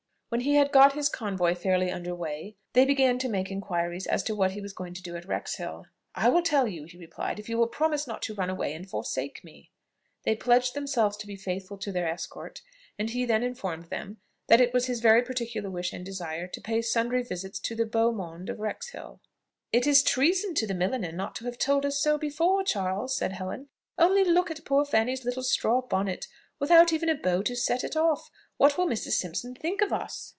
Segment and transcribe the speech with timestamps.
[0.31, 4.23] When he had got his convoy fairly under weigh, they began to make inquiries as
[4.23, 5.87] to what he was going to do at Wrexhill.
[6.15, 8.89] "I will tell you," he replied, "if you will promise not to run away and
[8.89, 9.71] forsake me."
[10.23, 12.61] They pledged themselves to be faithful to their escort,
[12.97, 16.61] and he then informed them, that it was his very particular wish and desire to
[16.61, 19.19] pay sundry visits to the beau monde of Wrexhill.
[19.73, 23.33] "It is treason to the milliner not to have told us so before, Charles," said
[23.33, 26.27] Helen; "only look at poor Fanny's little straw bonnet,
[26.57, 28.29] without even a bow to set it off.
[28.57, 29.13] What will Mrs.
[29.13, 30.29] Simpson think of us?"